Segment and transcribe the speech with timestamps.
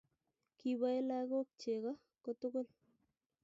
[0.57, 1.91] Kiboe lagook chego
[2.23, 2.67] kotugul.